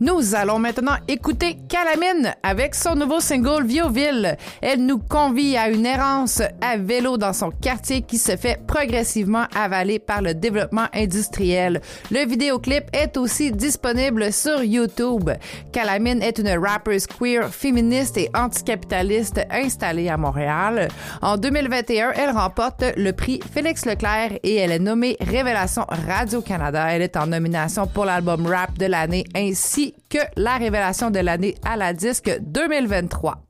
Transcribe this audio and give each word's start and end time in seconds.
Nous 0.00 0.34
allons 0.34 0.58
maintenant 0.58 0.96
écouter 1.06 1.56
Calamine 1.68 2.34
avec 2.42 2.74
son 2.74 2.96
nouveau 2.96 3.20
single 3.20 3.64
Vioville. 3.64 4.36
Elle 4.60 4.84
nous 4.84 4.98
convie 4.98 5.56
à 5.56 5.68
une 5.68 5.86
errance 5.86 6.42
à 6.60 6.76
vélo 6.76 7.16
dans 7.16 7.32
son 7.32 7.50
quartier 7.50 8.02
qui 8.02 8.18
se 8.18 8.36
fait 8.36 8.60
progressivement 8.66 9.44
avaler 9.54 10.00
par 10.00 10.20
le 10.20 10.34
développement 10.34 10.86
industriel. 10.92 11.80
Le 12.10 12.26
vidéoclip 12.26 12.84
est 12.92 13.16
aussi 13.16 13.52
disponible 13.52 14.32
sur 14.32 14.64
YouTube. 14.64 15.30
Calamine 15.70 16.22
est 16.22 16.38
une 16.38 16.58
rappeuse 16.58 17.06
queer, 17.06 17.48
féministe 17.54 18.16
et 18.16 18.30
anticapitaliste 18.34 19.42
installée 19.48 20.08
à 20.08 20.16
Montréal. 20.16 20.88
En 21.22 21.36
2021, 21.36 22.12
elle 22.16 22.30
remporte 22.30 22.82
le 22.96 23.12
prix 23.12 23.38
Félix 23.52 23.86
Leclerc 23.86 24.32
et 24.42 24.56
elle 24.56 24.72
est 24.72 24.80
nommée 24.80 25.16
Révélation 25.20 25.86
Radio-Canada. 25.88 26.88
Elle 26.90 27.02
est 27.02 27.16
en 27.16 27.28
nomination 27.28 27.86
pour 27.86 28.06
l'album 28.06 28.44
rap 28.46 28.76
de 28.76 28.86
l'année 28.86 29.24
ainsi 29.36 29.83
que 30.08 30.18
la 30.36 30.56
révélation 30.56 31.10
de 31.10 31.18
l'année 31.18 31.56
à 31.64 31.76
la 31.76 31.92
disque 31.92 32.38
2023. 32.40 33.40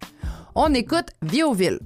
On 0.54 0.72
écoute 0.74 1.08
Vioville. 1.22 1.78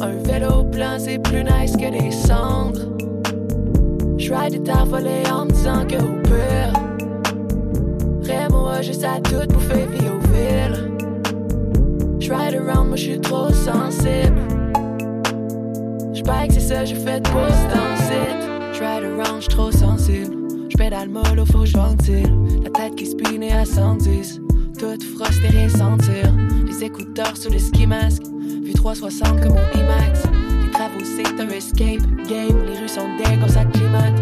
Un 0.00 0.12
vélo 0.24 0.64
plein, 0.64 0.98
c'est 0.98 1.18
plus 1.18 1.42
nice 1.44 1.72
que 1.72 1.90
des 1.90 2.10
cendres. 2.10 2.80
Je 4.18 4.32
ride 4.32 4.62
ta 4.64 4.84
volée 4.84 5.22
en 5.32 5.44
me 5.46 5.50
disant 5.50 5.86
que 5.86 5.96
au 5.96 6.22
pire, 6.22 6.72
Rémo 8.22 8.68
juste 8.82 9.04
à 9.04 9.20
tout 9.20 9.46
bouffer 9.52 9.86
vie 9.86 10.08
au 10.08 10.18
ville. 10.28 10.92
Je 12.18 12.32
ride 12.32 12.54
around, 12.54 12.88
moi 12.88 12.96
je 12.96 13.02
suis 13.02 13.20
trop 13.20 13.50
sensible. 13.52 14.42
Que 16.46 16.52
c'est 16.52 16.60
ça, 16.60 16.84
j'ai 16.84 16.94
fait 16.94 17.22
pour 17.28 17.46
site. 17.46 18.48
Je 18.72 18.80
ride 18.80 19.04
around, 19.04 19.40
j'suis 19.40 19.48
trop 19.48 19.72
sensible. 19.72 20.36
J'pédale 20.68 21.08
mollo, 21.08 21.44
faut 21.46 21.64
ventile. 21.64 22.32
La 22.62 22.70
tête 22.70 22.94
qui 22.96 23.06
spine 23.06 23.42
à 23.44 23.64
110 23.64 24.40
toute 24.78 25.02
frost 25.02 25.40
et 25.44 25.48
rien 25.48 25.68
sentir. 25.68 26.32
Les 26.66 26.84
écouteurs 26.84 27.36
sous 27.36 27.50
les 27.50 27.58
ski 27.58 27.86
masques, 27.86 28.24
360 28.86 29.40
comme 29.40 29.54
mon 29.54 29.80
IMAX. 29.80 30.22
Les 30.62 30.70
travaux 30.70 31.00
c'est 31.02 31.40
un 31.40 31.48
escape 31.48 32.06
game, 32.28 32.64
les 32.64 32.78
rues 32.78 32.88
sont 32.88 33.08
dingues, 33.18 33.40
on 33.42 33.48
s'acclimate. 33.48 34.14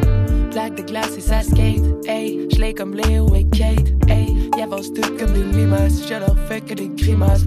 Plaque 0.52 0.76
de 0.76 0.82
glace 0.84 1.18
et 1.18 1.20
ça 1.20 1.42
skate, 1.42 1.82
hey, 2.06 2.48
je 2.50 2.58
l'ai 2.58 2.72
comme 2.72 2.94
Léo 2.94 3.26
et 3.34 3.44
Kate, 3.44 3.92
hey, 4.08 4.48
ils 4.56 4.62
avancent 4.62 4.90
toutes 4.94 5.18
comme 5.18 5.34
des 5.34 5.44
limaces, 5.58 6.08
je 6.08 6.14
leur 6.14 6.34
fais 6.48 6.62
que 6.62 6.72
des 6.72 6.88
grimaces. 6.88 7.44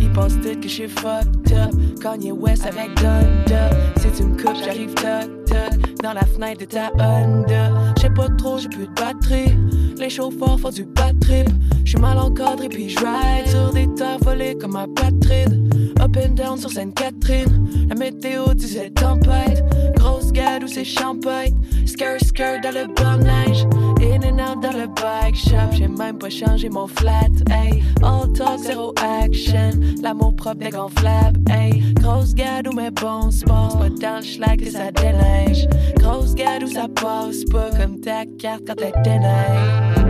Ils 0.00 0.10
pensent 0.10 0.34
toutes 0.42 0.58
que 0.60 0.68
je 0.68 0.74
suis 0.74 0.88
fucked 0.88 1.52
up, 1.52 1.72
Kanye 2.02 2.32
West 2.32 2.66
avec 2.66 2.92
Donda. 2.96 3.70
Si 4.00 4.10
tu 4.16 4.24
me 4.24 4.36
j'arrive 4.64 4.94
toc 4.94 5.44
toc 5.46 6.02
dans 6.02 6.12
la 6.12 6.24
fenêtre 6.24 6.62
de 6.62 6.64
ta 6.64 6.90
Honda. 6.98 7.70
J'sais 7.98 8.10
pas 8.10 8.28
trop, 8.36 8.58
j'ai 8.58 8.68
plus 8.68 8.88
de 8.88 8.94
batterie. 8.94 9.54
Les 9.96 10.10
chauffeurs 10.10 10.58
font 10.58 10.70
du 10.70 10.84
bad 10.84 11.20
trip. 11.20 11.48
J'suis 11.84 12.00
mal 12.00 12.18
encadré 12.18 12.68
puis 12.68 12.88
j'ride 12.88 13.46
sur 13.46 13.72
des 13.72 13.86
terres 13.94 14.18
volées 14.22 14.56
comme 14.58 14.72
ma 14.72 14.88
Patrine. 14.88 15.68
Up 16.08 16.16
and 16.16 16.36
down 16.36 16.58
sur 16.58 16.70
Sainte-Catherine. 16.70 17.68
La 17.88 17.94
météo 17.94 18.54
disait 18.54 18.90
tempête. 18.90 19.62
Grosse 19.96 20.32
gade 20.32 20.64
où 20.64 20.66
c'est 20.66 20.84
champagne. 20.84 21.54
Scare 21.84 22.18
scare 22.24 22.60
dans 22.62 22.70
le 22.70 22.86
bon 22.86 23.18
neige. 23.22 23.66
In 24.00 24.22
and 24.24 24.38
out 24.38 24.62
dans 24.62 24.72
le 24.72 24.86
bike 24.86 25.36
shop. 25.36 25.72
J'ai 25.72 25.88
même 25.88 26.18
pas 26.18 26.30
changé 26.30 26.70
mon 26.70 26.86
flat. 26.86 27.28
Hey, 27.50 27.82
all 28.02 28.32
talk, 28.32 28.58
zero 28.60 28.94
action. 28.96 29.72
L'amour 30.02 30.34
propre 30.34 30.64
dégonflable. 30.64 31.40
Hey, 31.50 31.82
grosse 32.00 32.34
gade 32.34 32.68
où 32.68 32.72
mes 32.72 32.90
bons 32.90 33.30
sports. 33.30 33.78
Pas 33.78 33.90
dans 33.90 34.16
le 34.16 34.24
schlag 34.24 34.64
que 34.64 34.70
ça 34.70 34.90
déneige. 34.90 35.68
Grosse 35.98 36.34
gade 36.34 36.62
où 36.62 36.68
ça 36.68 36.88
passe 36.88 37.44
pas 37.50 37.70
comme 37.78 38.00
ta 38.00 38.24
carte 38.38 38.62
quand 38.66 38.80
elle 38.80 39.02
déneige. 39.02 40.08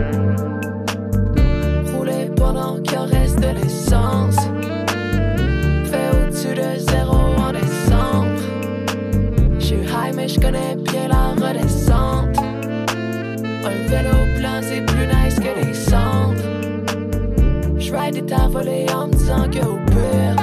Rouler 1.93 2.29
pendant 2.37 2.81
qu'il 2.81 3.18
Un 13.61 13.87
vélo 13.87 14.15
blanc, 14.37 14.61
c'est 14.61 14.81
plus 14.85 15.07
nice 15.07 15.35
que 15.35 15.65
des 15.65 15.73
cendres. 15.73 16.41
J'ride 17.77 18.13
des 18.13 18.25
tas 18.25 18.47
volées 18.47 18.85
en 18.93 19.07
me 19.07 19.13
disant 19.13 19.49
que 19.49 19.59
au 19.65 19.77
pire. 19.85 20.35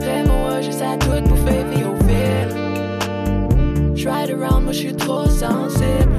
Vraiment, 0.00 0.60
juste 0.60 0.82
à 0.82 0.96
tout 0.98 1.22
bouffer 1.28 1.64
vie 1.70 1.84
au 1.84 1.94
ville. 2.04 2.52
J'ride 3.94 4.30
around, 4.30 4.64
moi 4.64 4.72
j'suis 4.72 4.94
trop 4.94 5.26
sensible. 5.26 6.12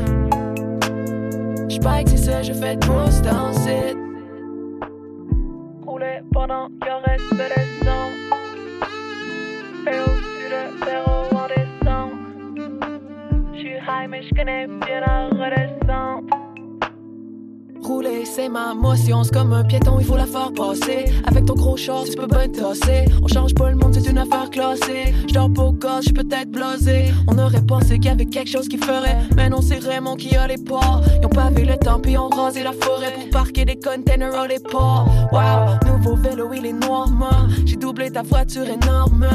J'parie 1.69 2.03
que 2.05 2.11
c'est 2.11 2.17
ça, 2.17 2.41
je 2.41 2.53
fais 2.53 2.75
de 2.75 2.85
danser. 3.23 3.95
Rouler 5.85 6.21
pendant 6.31 6.67
qu'il 6.81 6.92
Rouler, 17.81 18.23
c'est 18.23 18.47
ma 18.47 18.73
motion, 18.73 19.23
c'est 19.23 19.33
comme 19.33 19.51
un 19.51 19.65
piéton, 19.65 19.97
il 19.99 20.05
faut 20.05 20.15
la 20.15 20.25
faire 20.25 20.53
passer. 20.53 21.11
Avec 21.25 21.45
ton 21.45 21.55
gros 21.55 21.75
short, 21.75 22.09
tu 22.09 22.15
peux 22.15 22.27
bien 22.27 22.47
tasser. 22.47 23.05
On 23.21 23.27
change 23.27 23.53
pas 23.53 23.72
pas 24.25 24.47
blasé. 26.45 27.11
On 27.27 27.37
aurait 27.37 27.61
pensé 27.61 27.95
qu'il 27.95 28.05
y 28.05 28.09
avait 28.09 28.25
quelque 28.25 28.49
chose 28.49 28.67
qui 28.67 28.77
ferait. 28.77 29.17
Mais 29.35 29.49
non, 29.49 29.61
c'est 29.61 29.79
Raymond 29.79 30.15
qui 30.15 30.35
a 30.35 30.47
les 30.47 30.57
ports. 30.57 31.01
Ils 31.19 31.25
ont 31.25 31.29
pavé 31.29 31.65
le 31.65 31.77
temps, 31.77 31.99
puis 31.99 32.17
ont 32.17 32.29
rasé 32.29 32.63
la 32.63 32.73
forêt 32.73 33.13
pour 33.13 33.29
parquer 33.29 33.65
des 33.65 33.79
containers 33.79 34.33
au 34.43 34.47
départ. 34.47 35.05
Wow, 35.31 35.77
nouveau 35.87 36.15
vélo, 36.15 36.51
il 36.53 36.65
est 36.65 36.73
noir. 36.73 37.07
J'ai 37.65 37.75
doublé 37.75 38.11
ta 38.11 38.21
voiture 38.21 38.67
énorme. 38.67 39.27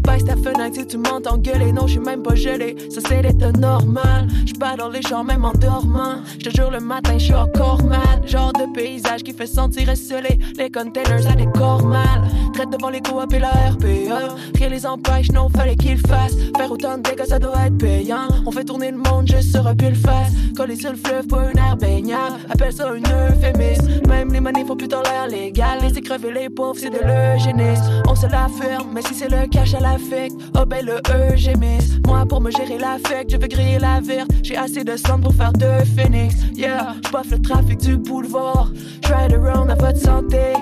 Baisse 0.00 0.24
ta 0.24 0.36
fenêtre 0.36 0.76
si 0.76 0.86
tu 0.86 0.98
m'entends 0.98 1.38
gueuler. 1.38 1.72
Non, 1.72 1.86
j'suis 1.86 2.00
même 2.00 2.22
pas 2.22 2.34
gelé, 2.34 2.76
ça 2.90 3.00
c'est 3.06 3.22
l'état 3.22 3.52
normal. 3.52 4.28
J'pas 4.44 4.76
dans 4.76 4.88
les 4.88 5.02
champs, 5.02 5.24
même 5.24 5.44
en 5.44 5.52
dormant. 5.52 6.16
J'te 6.38 6.54
jure, 6.54 6.70
le 6.70 6.80
matin, 6.80 7.18
j'suis 7.18 7.34
encore 7.34 7.82
mal. 7.82 8.26
Genre 8.26 8.52
de 8.52 8.72
paysage 8.74 9.22
qui 9.22 9.32
fait 9.32 9.46
sentir 9.46 9.88
esselé. 9.88 10.38
Les 10.56 10.70
containers 10.70 11.34
des 11.36 11.48
corps 11.58 11.84
mal. 11.84 12.22
Devant 12.70 12.90
les 12.90 13.00
coop 13.00 13.32
et 13.32 13.38
la 13.38 13.50
RPE. 13.50 14.56
Rien 14.56 14.68
les 14.68 14.86
empêche, 14.86 15.30
non, 15.32 15.48
fallait 15.48 15.76
qu'ils 15.76 15.98
fassent. 15.98 16.36
Faire 16.56 16.70
autant 16.70 16.98
de 16.98 17.02
dégâts, 17.02 17.26
ça 17.26 17.38
doit 17.38 17.66
être 17.66 17.78
payant. 17.78 18.28
On 18.44 18.50
fait 18.50 18.64
tourner 18.64 18.90
le 18.90 18.98
monde 18.98 19.28
juste 19.28 19.52
sur 19.52 19.66
un 19.66 19.74
pull 19.74 19.94
face. 19.94 20.32
Coller 20.56 20.76
sur 20.76 20.90
le 20.90 20.96
fleuve 20.96 21.26
pour 21.26 21.40
une 21.40 21.58
air 21.58 21.76
baignable. 21.76 22.36
Appelle 22.50 22.72
ça 22.72 22.88
un 22.88 22.96
euphémisme. 22.96 24.00
Même 24.08 24.32
les 24.32 24.40
manifs 24.40 24.66
font 24.66 24.76
plus 24.76 24.88
dans 24.88 25.02
l'air 25.02 25.26
légal. 25.28 25.80
Laisser 25.80 26.00
crever 26.00 26.32
les 26.32 26.48
pauvres, 26.48 26.78
c'est 26.78 26.90
de 26.90 26.98
l'eugénisme. 26.98 28.02
On 28.08 28.14
se 28.14 28.26
la 28.26 28.48
ferme, 28.48 28.90
mais 28.92 29.02
si 29.02 29.14
c'est 29.14 29.30
le 29.30 29.46
cash 29.46 29.74
à 29.74 29.80
l'affect, 29.80 30.34
oh 30.58 30.64
ben 30.66 30.84
le 30.84 31.00
eugémisme. 31.30 32.00
Moi, 32.06 32.24
pour 32.26 32.40
me 32.40 32.50
gérer 32.50 32.78
l'affect, 32.78 33.30
je 33.30 33.36
veux 33.36 33.48
griller 33.48 33.78
la 33.78 34.00
verte. 34.00 34.30
J'ai 34.42 34.56
assez 34.56 34.84
de 34.84 34.96
sang 34.96 35.20
pour 35.20 35.34
faire 35.34 35.52
deux 35.52 35.84
phoenix. 35.96 36.34
Yeah, 36.54 36.94
j'baffe 37.06 37.30
le 37.30 37.40
trafic 37.40 37.78
du 37.78 37.96
boulevard. 37.96 38.70
Ride 39.04 39.34
around 39.34 39.70
à 39.70 39.74
votre 39.74 39.98
santé. 39.98 40.52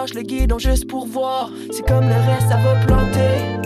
J'lâche 0.00 0.14
le 0.14 0.22
guidon 0.22 0.58
juste 0.58 0.88
pour 0.88 1.06
voir. 1.06 1.50
C'est 1.70 1.86
comme 1.86 2.08
le 2.08 2.14
reste, 2.14 2.48
ça 2.48 2.56
va 2.56 2.74
planter. 2.86 3.60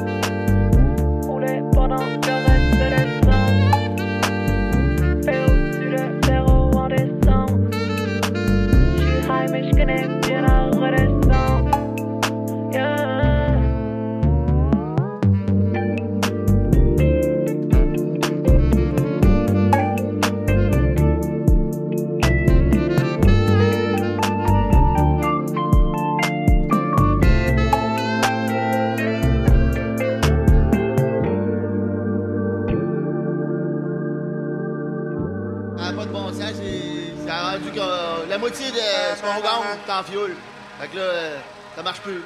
Ah, 35.78 35.92
pas 35.92 36.04
de 36.06 36.10
bon 36.10 36.28
sens, 36.28 36.52
c'est 36.54 37.30
rendu 37.30 37.70
que 37.72 38.28
la 38.28 38.38
moitié 38.38 38.70
de 38.70 38.76
ce 38.76 39.20
qu'on 39.20 39.40
gagne, 39.40 39.78
t'en 39.86 40.02
fioul. 40.02 40.34
Fait 40.80 40.88
que 40.88 40.96
là, 40.96 41.02
euh, 41.02 41.38
ça 41.76 41.82
marche 41.82 42.00
plus. 42.00 42.22